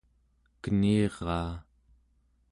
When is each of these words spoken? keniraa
keniraa 0.61 1.51